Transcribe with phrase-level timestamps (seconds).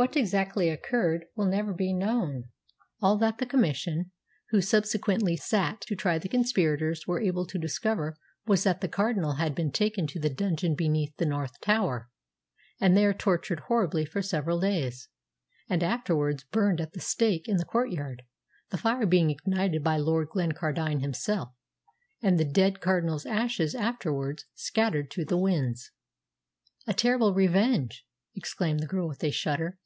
[0.00, 2.44] What exactly occurred will never be known.
[3.02, 4.10] All that the Commission
[4.48, 9.34] who subsequently sat to try the conspirators were able to discover was that the Cardinal
[9.34, 12.08] had been taken to the dungeon beneath the north tower,
[12.80, 15.10] and there tortured horribly for several days,
[15.68, 18.22] and afterwards burned at the stake in the courtyard,
[18.70, 21.50] the fire being ignited by Lord Glencardine himself,
[22.22, 25.90] and the dead Cardinal's ashes afterwards scattered to the winds."
[26.86, 29.76] "A terrible revenge!" exclaimed the girl with a shudder.